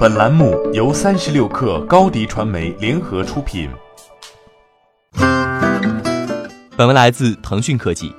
[0.00, 3.68] 本栏目由三十六氪高低传媒联合出品。
[6.74, 8.10] 本文来自腾讯科技。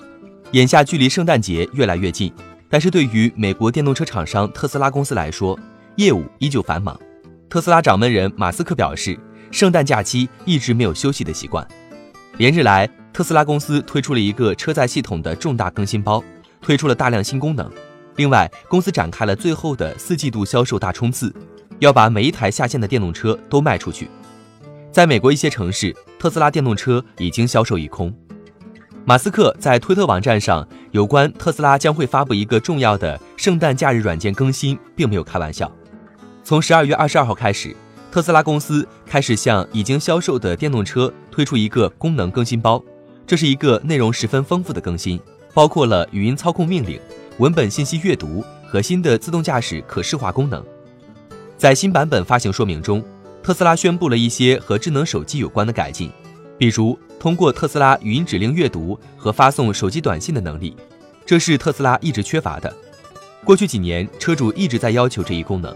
[0.51, 2.31] 眼下距离圣诞节越来越近，
[2.69, 5.57] 但是对于美国电动车厂商特斯拉公司来说，
[5.95, 6.95] 业务依旧繁忙。
[7.49, 9.19] 特斯拉掌门人马斯克表示，
[9.49, 11.67] 圣诞假期一直没有休息的习惯。
[12.37, 16.23] 连日来，特斯拉公司推出了一个车载系统的重大更新包，
[16.61, 17.67] 推出了大量新功能。
[18.17, 21.33] 另外，公司展开了最后的四季度销售大冲刺。
[21.81, 24.07] 要把每一台下线的电动车都卖出去。
[24.91, 28.13] 在美国一些城市，特斯拉电动车已经销售一空。
[29.03, 35.69] 马斯克在推特网站上有关特斯拉将会发布一个重要的圣诞假日软件更新，并没有开玩笑。
[36.43, 37.75] 从十二月二十二号开始，
[38.11, 42.79] 特斯拉公司开始向已经销售的电动车推出一个功能更新包。
[43.25, 45.19] 这是一个内容十分丰富的更新，
[45.51, 46.99] 包括了语音操控命令、
[47.39, 50.63] 文本信息阅读和新的自动驾驶可视化功能。
[51.61, 53.05] 在新版本发行说明中，
[53.43, 56.09] 特斯拉宣布了一些和智能手机有关的改进，
[56.57, 60.75] 比如通过特斯拉语音指令阅读和发送手机短信的能力，
[61.23, 62.75] 这是特斯拉一直缺乏的。
[63.45, 65.71] 过去几年，车主一直在要求这一功能，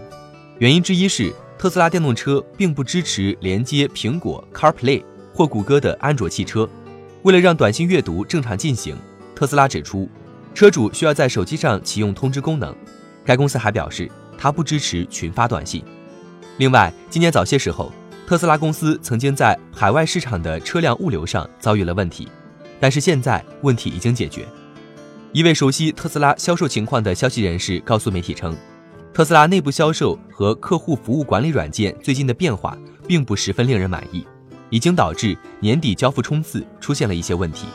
[0.58, 6.68] 原因之一是特斯拉电动车并不支持连接苹果 CarPlay 或谷歌的安卓汽车。
[7.22, 8.96] 为了让短信阅读正常进行，
[9.36, 10.08] 特斯拉指出，
[10.52, 12.74] 车主需要在手机上启用通知功能。
[13.24, 14.10] 该公司还表示。
[14.38, 15.82] 它不支持群发短信。
[16.58, 17.92] 另外，今年早些时候，
[18.26, 22.28] 特斯拉公司曾经在海外市场的车辆物流上遭遇了问题，
[22.80, 24.46] 但是现在问题已经解决。
[25.32, 28.56] 一位熟悉特斯拉销售情况的消息人士告诉媒体称，
[29.12, 32.76] 特斯拉内部销售和客户服务管理软件最近的变化
[33.06, 34.26] 并不十分令人满意，
[34.70, 37.66] 已经导致年底交付冲刺出现了一些问题。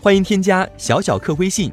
[0.00, 1.72] 欢迎添加小小客微信。